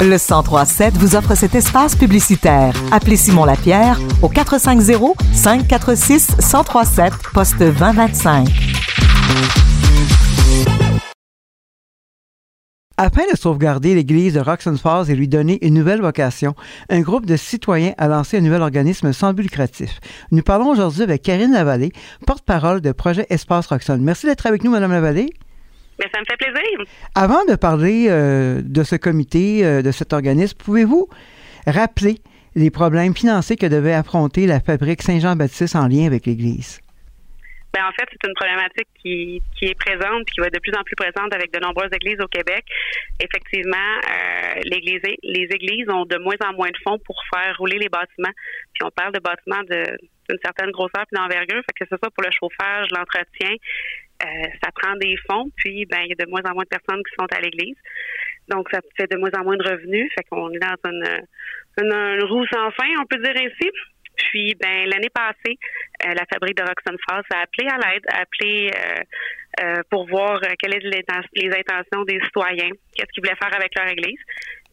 Le 0.00 0.18
1037 0.18 0.96
vous 0.98 1.16
offre 1.16 1.34
cet 1.34 1.54
espace 1.54 1.96
publicitaire. 1.96 2.74
Appelez 2.92 3.16
Simon 3.16 3.44
Lapierre 3.44 3.98
au 4.22 4.28
450 4.28 5.16
546 5.32 6.36
1037 6.38 7.12
poste 7.32 7.58
2025. 7.58 8.48
Afin 12.96 13.22
de 13.32 13.36
sauvegarder 13.36 13.94
l'église 13.96 14.34
de 14.34 14.40
Roxon 14.40 14.76
Falls 14.76 15.10
et 15.10 15.16
lui 15.16 15.26
donner 15.26 15.58
une 15.66 15.74
nouvelle 15.74 16.00
vocation, 16.00 16.54
un 16.90 17.00
groupe 17.00 17.26
de 17.26 17.36
citoyens 17.36 17.92
a 17.98 18.06
lancé 18.06 18.38
un 18.38 18.40
nouvel 18.40 18.62
organisme 18.62 19.12
sans 19.12 19.32
but 19.32 19.42
lucratif. 19.42 19.98
Nous 20.30 20.42
parlons 20.42 20.68
aujourd'hui 20.68 21.02
avec 21.02 21.22
Karine 21.22 21.52
Lavallée, 21.52 21.92
porte-parole 22.24 22.80
de 22.80 22.92
Projet 22.92 23.26
Espace 23.30 23.66
Roxon. 23.66 23.98
Merci 24.00 24.26
d'être 24.26 24.46
avec 24.46 24.62
nous, 24.62 24.70
Madame 24.70 24.92
Lavallée. 24.92 25.32
Mais 26.04 26.10
ça 26.12 26.20
me 26.20 26.24
fait 26.26 26.36
plaisir. 26.36 26.84
Avant 27.14 27.44
de 27.46 27.56
parler 27.56 28.08
euh, 28.08 28.60
de 28.62 28.82
ce 28.82 28.96
comité, 28.96 29.64
euh, 29.64 29.80
de 29.80 29.90
cet 29.90 30.12
organisme, 30.12 30.56
pouvez-vous 30.62 31.08
rappeler 31.66 32.18
les 32.54 32.70
problèmes 32.70 33.14
financiers 33.16 33.56
que 33.56 33.66
devait 33.66 33.94
affronter 33.94 34.46
la 34.46 34.60
fabrique 34.60 35.00
Saint-Jean-Baptiste 35.00 35.76
en 35.76 35.88
lien 35.88 36.06
avec 36.06 36.26
l'Église? 36.26 36.80
Ben, 37.72 37.86
en 37.86 37.92
fait, 37.92 38.06
c'est 38.12 38.28
une 38.28 38.34
problématique 38.34 38.86
qui, 39.02 39.42
qui 39.58 39.64
est 39.64 39.74
présente 39.74 40.26
qui 40.26 40.40
va 40.40 40.46
être 40.46 40.54
de 40.54 40.60
plus 40.60 40.74
en 40.78 40.84
plus 40.84 40.94
présente 40.94 41.34
avec 41.34 41.52
de 41.52 41.58
nombreuses 41.58 41.90
églises 41.92 42.20
au 42.20 42.28
Québec. 42.28 42.64
Effectivement, 43.18 43.76
euh, 43.76 44.60
l'église, 44.62 45.00
les 45.24 45.48
églises 45.50 45.88
ont 45.88 46.04
de 46.04 46.18
moins 46.18 46.38
en 46.46 46.52
moins 46.52 46.70
de 46.70 46.78
fonds 46.84 46.98
pour 46.98 47.16
faire 47.34 47.56
rouler 47.58 47.78
les 47.78 47.88
bâtiments. 47.88 48.34
Puis 48.74 48.84
on 48.84 48.90
parle 48.90 49.12
de 49.12 49.18
bâtiments 49.18 49.64
d'une 49.64 50.38
certaine 50.44 50.70
grosseur 50.70 51.02
et 51.10 51.16
d'envergure, 51.16 51.62
fait 51.66 51.84
que 51.84 51.86
ce 51.90 51.96
soit 51.96 52.10
pour 52.10 52.22
le 52.22 52.30
chauffage, 52.30 52.86
l'entretien, 52.92 53.56
euh, 54.24 54.46
ça 54.62 54.70
prend 54.74 54.96
des 54.96 55.16
fonds. 55.28 55.50
Puis 55.56 55.84
ben 55.86 56.00
il 56.02 56.08
y 56.08 56.12
a 56.12 56.24
de 56.24 56.30
moins 56.30 56.42
en 56.44 56.54
moins 56.54 56.64
de 56.64 56.68
personnes 56.68 57.02
qui 57.04 57.14
sont 57.18 57.26
à 57.36 57.40
l'église. 57.40 57.76
Donc, 58.48 58.68
ça 58.70 58.80
fait 58.96 59.10
de 59.10 59.16
moins 59.16 59.30
en 59.38 59.44
moins 59.44 59.56
de 59.56 59.68
revenus. 59.68 60.10
Fait 60.14 60.24
qu'on 60.24 60.50
est 60.50 60.58
dans 60.58 60.76
une, 60.90 61.26
une, 61.80 62.46
sans 62.52 62.70
fin, 62.72 62.88
on 63.00 63.06
peut 63.06 63.22
dire 63.22 63.34
ainsi. 63.36 63.70
Puis, 64.16 64.54
ben 64.60 64.88
l'année 64.88 65.10
passée, 65.12 65.58
euh, 66.06 66.14
la 66.14 66.24
fabrique 66.32 66.56
de 66.56 66.62
Roxton 66.62 66.96
Falls 67.08 67.24
a 67.34 67.40
appelé 67.42 67.68
à 67.68 67.78
l'aide, 67.78 68.04
a 68.08 68.20
appelé 68.20 68.70
euh, 69.60 69.82
pour 69.90 70.06
voir 70.06 70.40
quelles 70.58 70.76
étaient 70.76 71.00
les, 71.34 71.50
intentions 71.50 72.04
des 72.04 72.20
citoyens, 72.24 72.70
qu'est-ce 72.94 73.10
qu'ils 73.12 73.24
voulaient 73.24 73.36
faire 73.36 73.54
avec 73.56 73.74
leur 73.76 73.88
église. 73.88 74.18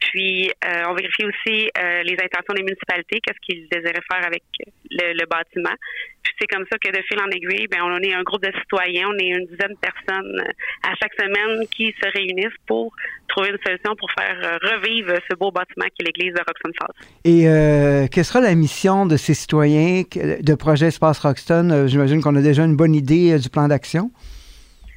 Puis, 0.00 0.50
on 0.88 0.94
vérifie 0.94 1.24
aussi 1.24 1.70
les 2.04 2.16
intentions 2.22 2.54
des 2.54 2.62
municipalités, 2.62 3.20
qu'est-ce 3.20 3.40
qu'ils 3.40 3.68
désiraient 3.68 4.02
faire 4.10 4.26
avec 4.26 4.42
le, 4.90 5.26
bâtiment. 5.26 5.74
Puis, 6.22 6.32
c'est 6.40 6.46
comme 6.46 6.64
ça 6.70 6.78
que 6.78 6.90
de 6.90 7.02
fil 7.02 7.18
en 7.20 7.28
aiguille, 7.30 7.66
ben 7.68 7.80
on 7.82 7.98
est 7.98 8.14
un 8.14 8.22
groupe 8.22 8.42
de 8.42 8.52
citoyens, 8.60 9.08
on 9.08 9.18
est 9.18 9.28
une 9.28 9.46
dizaine 9.46 9.72
de 9.72 9.78
personnes 9.80 10.42
à 10.82 10.94
chaque 11.00 11.12
semaine 11.14 11.66
qui 11.68 11.94
se 12.02 12.08
réunissent 12.10 12.58
pour 12.66 12.94
trouver 13.28 13.50
une 13.50 13.58
solution 13.64 13.94
pour 13.96 14.10
faire 14.12 14.58
revivre 14.62 15.14
ce 15.30 15.36
beau 15.36 15.50
bâtiment 15.50 15.86
qui 15.94 16.02
est 16.02 16.06
l'église 16.06 16.34
de 16.34 16.40
Roxton 16.40 16.72
Falls. 16.78 17.06
Et 17.24 18.08
quelle 18.10 18.24
sera 18.24 18.40
la 18.40 18.54
mission 18.54 19.06
de 19.06 19.16
ces 19.16 19.34
citoyens 19.34 20.02
de 20.14 20.54
Projet 20.54 20.86
Espace 20.86 21.20
Roxton? 21.20 21.86
J'imagine 21.86 22.22
qu'on 22.22 22.36
a 22.36 22.42
déjà 22.42 22.64
une 22.64 22.76
bonne 22.76 22.94
idée 22.94 23.38
du 23.38 23.48
plan 23.48 23.68
d'action. 23.68 24.10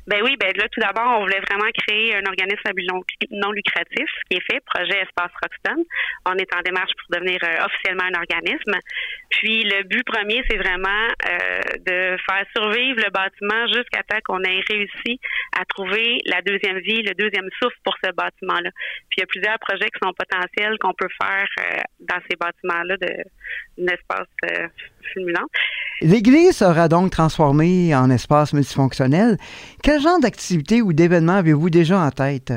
Ben 0.07 0.21
oui, 0.23 0.35
ben 0.37 0.51
là, 0.57 0.67
tout 0.69 0.81
d'abord, 0.81 1.19
on 1.19 1.21
voulait 1.21 1.39
vraiment 1.49 1.69
créer 1.71 2.15
un 2.15 2.25
organisme 2.25 2.63
non, 3.31 3.51
lucratif, 3.51 4.05
ce 4.05 4.23
qui 4.29 4.37
est 4.37 4.51
fait, 4.51 4.59
projet 4.65 4.99
Espace 4.99 5.31
Roxton. 5.41 5.83
On 6.25 6.35
est 6.35 6.53
en 6.53 6.61
démarche 6.61 6.91
pour 6.99 7.19
devenir 7.19 7.39
euh, 7.43 7.65
officiellement 7.65 8.03
un 8.11 8.19
organisme. 8.19 8.75
Puis 9.29 9.63
le 9.63 9.83
but 9.83 10.03
premier, 10.05 10.43
c'est 10.49 10.57
vraiment 10.57 11.07
euh, 11.25 11.61
de 11.87 12.17
faire 12.25 12.45
survivre 12.55 12.99
le 12.99 13.09
bâtiment 13.11 13.67
jusqu'à 13.67 14.03
temps 14.03 14.19
qu'on 14.25 14.43
ait 14.43 14.61
réussi 14.67 15.19
à 15.57 15.63
trouver 15.65 16.19
la 16.25 16.41
deuxième 16.41 16.79
vie, 16.79 17.01
le 17.01 17.13
deuxième 17.15 17.47
souffle 17.61 17.77
pour 17.85 17.95
ce 18.03 18.11
bâtiment-là. 18.11 18.69
Puis 19.09 19.17
il 19.17 19.19
y 19.21 19.23
a 19.23 19.27
plusieurs 19.27 19.59
projets 19.59 19.89
qui 19.89 19.99
sont 20.03 20.13
potentiels 20.13 20.77
qu'on 20.79 20.93
peut 20.93 21.11
faire 21.21 21.47
euh, 21.59 21.79
dans 22.01 22.19
ces 22.29 22.35
bâtiments-là 22.35 22.97
d'un 22.97 23.87
espace 23.87 24.27
fulminant. 25.13 25.47
L'église 26.01 26.57
sera 26.57 26.87
donc 26.89 27.11
transformée 27.11 27.95
en 27.95 28.09
espace 28.09 28.53
multifonctionnel. 28.53 29.37
Genre 29.99 30.19
d'activités 30.19 30.81
ou 30.81 30.93
d'événements 30.93 31.37
avez-vous 31.37 31.69
déjà 31.69 31.99
en 31.99 32.11
tête? 32.11 32.53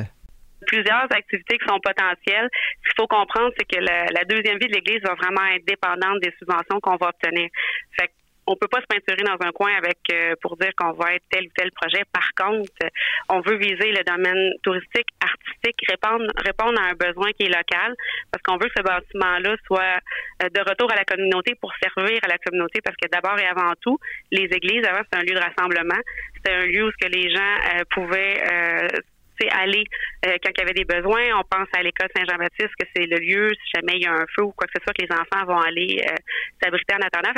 plusieurs 0.66 1.06
activités 1.10 1.58
qui 1.58 1.66
sont 1.66 1.80
potentielles. 1.80 2.48
Ce 2.50 2.90
qu'il 2.90 2.96
faut 2.98 3.06
comprendre, 3.06 3.52
c'est 3.56 3.64
que 3.64 3.80
la, 3.80 4.24
deuxième 4.24 4.58
vie 4.58 4.66
de 4.66 4.74
l'Église 4.74 5.00
va 5.02 5.14
vraiment 5.14 5.46
être 5.54 5.64
dépendante 5.64 6.20
des 6.20 6.34
subventions 6.38 6.80
qu'on 6.82 6.96
va 6.96 7.08
obtenir. 7.08 7.48
On 8.46 8.56
peut 8.56 8.68
pas 8.68 8.80
se 8.80 8.86
peinturer 8.86 9.22
dans 9.22 9.44
un 9.46 9.52
coin 9.52 9.70
avec 9.76 9.98
euh, 10.12 10.34
pour 10.40 10.56
dire 10.56 10.70
qu'on 10.76 10.92
va 10.92 11.14
être 11.14 11.24
tel 11.30 11.46
ou 11.46 11.50
tel 11.56 11.70
projet. 11.72 12.02
Par 12.12 12.30
contre, 12.34 12.70
on 13.28 13.40
veut 13.40 13.56
viser 13.56 13.92
le 13.92 14.04
domaine 14.04 14.52
touristique, 14.62 15.08
artistique, 15.20 15.80
répondre, 15.88 16.26
répondre 16.36 16.80
à 16.80 16.90
un 16.90 16.94
besoin 16.94 17.32
qui 17.32 17.44
est 17.44 17.54
local, 17.54 17.94
parce 18.30 18.42
qu'on 18.42 18.56
veut 18.56 18.68
que 18.68 18.74
ce 18.76 18.82
bâtiment-là 18.82 19.56
soit 19.66 19.98
euh, 20.42 20.48
de 20.48 20.60
retour 20.60 20.90
à 20.92 20.96
la 20.96 21.04
communauté 21.04 21.54
pour 21.60 21.72
servir 21.82 22.20
à 22.22 22.28
la 22.28 22.38
communauté, 22.38 22.80
parce 22.82 22.96
que 22.96 23.08
d'abord 23.08 23.38
et 23.38 23.46
avant 23.46 23.72
tout, 23.80 23.98
les 24.30 24.44
églises, 24.44 24.84
avant, 24.86 25.02
c'était 25.04 25.18
un 25.18 25.24
lieu 25.24 25.34
de 25.34 25.40
rassemblement. 25.40 26.00
C'était 26.36 26.54
un 26.54 26.66
lieu 26.66 26.84
où 26.84 26.90
ce 26.90 27.06
que 27.06 27.12
les 27.12 27.30
gens 27.30 27.54
euh, 27.74 27.84
pouvaient 27.90 28.42
aller 29.50 29.84
euh, 30.26 30.36
quand 30.42 30.50
il 30.56 30.58
y 30.58 30.62
avait 30.62 30.74
des 30.74 30.84
besoins. 30.84 31.24
On 31.38 31.44
pense 31.44 31.68
à 31.76 31.82
l'école 31.82 32.08
Saint-Jean-Baptiste, 32.16 32.74
que 32.78 32.86
c'est 32.94 33.06
le 33.06 33.18
lieu, 33.18 33.50
si 33.50 33.70
jamais 33.76 33.96
il 33.96 34.02
y 34.02 34.06
a 34.06 34.12
un 34.12 34.26
feu 34.34 34.42
ou 34.42 34.52
quoi 34.52 34.66
que 34.66 34.74
ce 34.78 34.82
soit, 34.82 34.92
que 34.94 35.02
les 35.02 35.12
enfants 35.12 35.44
vont 35.46 35.60
aller 35.60 36.02
euh, 36.04 36.14
s'abriter 36.62 36.94
en 36.94 37.06
attendant. 37.06 37.32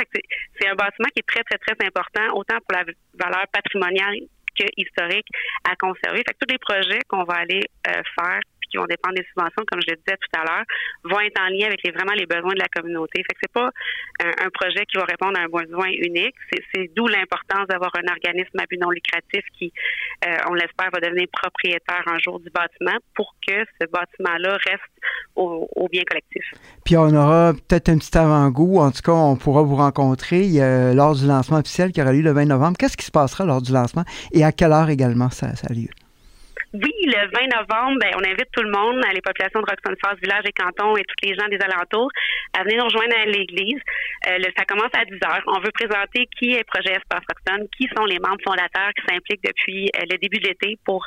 c'est 0.59 0.67
un 0.67 0.75
bâtiment 0.75 1.09
qui 1.13 1.19
est 1.19 1.27
très, 1.27 1.43
très, 1.43 1.57
très 1.57 1.85
important, 1.85 2.35
autant 2.35 2.57
pour 2.67 2.77
la 2.77 2.85
valeur 3.13 3.45
patrimoniale 3.51 4.19
que 4.59 4.67
historique 4.77 5.27
à 5.63 5.75
conserver. 5.75 6.17
Fait 6.17 6.33
que 6.33 6.45
tous 6.45 6.51
les 6.51 6.59
projets 6.59 6.99
qu'on 7.07 7.23
va 7.23 7.35
aller 7.35 7.63
euh, 7.87 8.01
faire 8.19 8.41
qui 8.69 8.77
vont 8.77 8.85
dépendre 8.85 9.15
des 9.15 9.25
subventions, 9.25 9.65
comme 9.65 9.81
je 9.81 9.91
le 9.91 9.97
disais 9.97 10.17
tout 10.17 10.39
à 10.39 10.43
l'heure, 10.45 10.65
vont 11.03 11.19
être 11.19 11.39
en 11.41 11.49
lien 11.49 11.67
avec 11.67 11.81
les, 11.83 11.91
vraiment 11.91 12.13
les 12.13 12.25
besoins 12.25 12.53
de 12.53 12.59
la 12.59 12.69
communauté. 12.69 13.23
Fait 13.23 13.33
que 13.33 13.39
c'est 13.41 13.51
pas 13.51 13.69
un, 14.19 14.49
projet 14.49 14.85
qui 14.85 14.97
va 14.97 15.05
répondre 15.05 15.39
à 15.39 15.43
un 15.43 15.49
besoin 15.49 15.87
unique. 15.89 16.35
C'est 16.73 16.91
d'où 16.95 17.07
l'importance 17.07 17.67
d'avoir 17.67 17.91
un 17.95 18.11
organisme 18.11 18.59
à 18.59 18.65
but 18.69 18.79
non 18.79 18.91
lucratif 18.91 19.43
qui, 19.57 19.71
euh, 20.25 20.37
on 20.49 20.53
l'espère, 20.53 20.89
va 20.91 20.99
devenir 20.99 21.27
propriétaire 21.31 22.03
un 22.07 22.19
jour 22.19 22.39
du 22.39 22.49
bâtiment 22.49 22.97
pour 23.15 23.35
que 23.45 23.65
ce 23.81 23.87
bâtiment-là 23.87 24.57
reste 24.65 24.98
au, 25.39 25.87
bien 25.91 26.03
collectif. 26.07 26.43
Puis 26.83 26.97
on 26.97 27.09
aura 27.15 27.53
peut-être 27.53 27.89
un 27.89 27.97
petit 27.97 28.17
avant-goût. 28.17 28.79
En 28.79 28.91
tout 28.91 29.01
cas, 29.01 29.13
on 29.13 29.35
pourra 29.35 29.63
vous 29.63 29.75
rencontrer 29.75 30.47
lors 30.93 31.15
du 31.15 31.25
lancement 31.25 31.57
officiel 31.57 31.91
qui 31.91 32.01
aura 32.01 32.13
lieu 32.13 32.21
le 32.21 32.31
20 32.31 32.45
novembre. 32.45 32.77
Qu'est-ce 32.77 32.97
qui 32.97 33.05
se 33.05 33.11
passera 33.11 33.45
lors 33.45 33.61
du 33.61 33.71
lancement 33.71 34.03
et 34.31 34.43
à 34.43 34.51
quelle 34.51 34.71
heure 34.71 34.89
également 34.89 35.29
ça, 35.29 35.55
ça 35.55 35.67
a 35.69 35.73
lieu? 35.73 35.89
Oui, 36.71 36.93
le 37.01 37.25
20 37.33 37.49
novembre, 37.49 37.97
ben, 37.99 38.11
on 38.13 38.23
invite 38.23 38.51
tout 38.53 38.61
le 38.61 38.69
monde, 38.69 39.01
les 39.11 39.21
populations 39.21 39.59
de 39.59 39.65
Roxton 39.65 39.95
Falls, 40.03 40.19
village 40.21 40.45
et 40.45 40.51
canton 40.51 40.95
et 40.97 41.01
tous 41.01 41.27
les 41.27 41.33
gens 41.33 41.47
des 41.49 41.57
alentours 41.57 42.11
à 42.53 42.61
venir 42.61 42.77
nous 42.77 42.85
rejoindre 42.85 43.17
à 43.17 43.25
l'église. 43.25 43.81
Euh, 44.29 44.37
ça 44.55 44.65
commence 44.65 44.93
à 44.93 45.03
10 45.05 45.17
heures. 45.25 45.41
On 45.47 45.59
veut 45.61 45.71
présenter 45.73 46.27
qui 46.37 46.53
est 46.53 46.63
Projet 46.65 46.93
Espace 46.93 47.25
Roxton, 47.25 47.65
qui 47.75 47.89
sont 47.97 48.05
les 48.05 48.19
membres 48.19 48.41
fondateurs 48.45 48.93
qui 48.93 49.01
s'impliquent 49.09 49.43
depuis 49.43 49.89
euh, 49.97 50.05
le 50.09 50.17
début 50.17 50.37
de 50.37 50.47
l'été 50.47 50.77
pour 50.85 51.05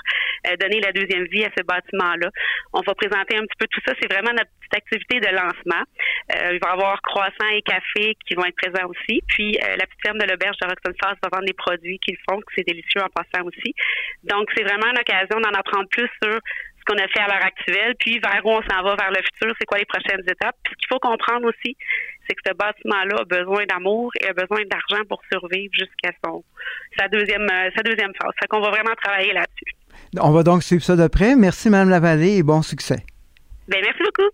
euh, 0.50 0.56
donner 0.56 0.80
la 0.80 0.90
deuxième 0.90 1.26
vie 1.30 1.44
à 1.44 1.50
ce 1.56 1.62
bâtiment-là. 1.62 2.30
On 2.72 2.80
va 2.80 2.94
présenter 2.94 3.36
un 3.36 3.46
petit 3.46 3.58
peu 3.58 3.66
tout 3.70 3.80
ça. 3.86 3.94
C'est 4.02 4.10
vraiment 4.12 4.34
notre 4.34 4.50
petite 4.58 4.74
activité 4.74 5.20
de 5.20 5.30
lancement. 5.30 5.84
il 6.50 6.58
va 6.58 6.70
y 6.70 6.72
avoir 6.74 7.00
croissant 7.02 7.50
et 7.54 7.62
café 7.62 8.16
qui 8.26 8.34
vont 8.34 8.44
être 8.46 8.58
présents 8.58 8.88
aussi. 8.88 9.22
Puis 9.28 9.52
la 9.62 9.86
petite 9.86 10.02
ferme 10.02 10.18
de 10.18 10.26
l'auberge 10.26 10.56
de 10.58 10.66
Roxton 10.66 10.92
Falls 10.98 11.18
va 11.22 11.28
vendre 11.30 11.46
des 11.46 11.54
produits 11.54 11.98
qu'ils 12.00 12.18
font, 12.28 12.38
que 12.38 12.52
c'est 12.56 12.66
délicieux 12.66 13.02
en 13.02 13.10
passant 13.14 13.46
aussi. 13.46 13.74
Donc 14.24 14.48
c'est 14.56 14.64
vraiment 14.64 14.90
une 14.90 14.98
occasion 14.98 15.38
d'en 15.38 15.51
apprendre 15.54 15.88
plus 15.90 16.08
sur 16.22 16.34
ce 16.34 16.84
qu'on 16.86 16.98
a 16.98 17.06
fait 17.08 17.20
à 17.20 17.28
l'heure 17.28 17.44
actuelle, 17.44 17.94
puis 17.98 18.18
vers 18.18 18.44
où 18.44 18.50
on 18.50 18.62
s'en 18.62 18.82
va 18.82 18.96
vers 18.96 19.10
le 19.10 19.22
futur, 19.22 19.54
c'est 19.58 19.66
quoi 19.66 19.78
les 19.78 19.84
prochaines 19.84 20.22
étapes. 20.22 20.56
Puis 20.64 20.74
ce 20.74 20.78
qu'il 20.78 20.88
faut 20.88 20.98
comprendre 20.98 21.46
aussi, 21.46 21.76
c'est 22.26 22.34
que 22.34 22.42
ce 22.46 22.54
bâtiment-là 22.54 23.20
a 23.20 23.24
besoin 23.24 23.64
d'amour 23.66 24.10
et 24.20 24.26
a 24.26 24.32
besoin 24.32 24.62
d'argent 24.66 25.04
pour 25.08 25.20
survivre 25.30 25.72
jusqu'à 25.72 26.10
son 26.24 26.42
sa 26.98 27.08
deuxième 27.08 27.46
euh, 27.50 27.70
sa 27.76 27.82
deuxième 27.82 28.12
phase. 28.20 28.32
Fait 28.40 28.46
qu'on 28.48 28.60
va 28.60 28.70
vraiment 28.70 28.94
travailler 29.02 29.32
là-dessus. 29.32 29.74
On 30.20 30.30
va 30.30 30.42
donc 30.42 30.62
suivre 30.62 30.82
ça 30.82 30.96
de 30.96 31.06
près. 31.06 31.36
Merci, 31.36 31.70
Mme 31.70 31.88
Lavallée, 31.88 32.38
et 32.38 32.42
bon 32.42 32.62
succès. 32.62 33.04
Bien, 33.68 33.80
merci 33.80 34.02
beaucoup. 34.02 34.30